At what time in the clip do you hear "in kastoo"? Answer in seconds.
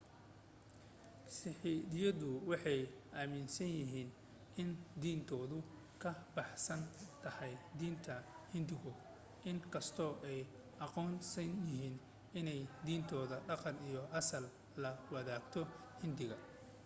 9.49-10.11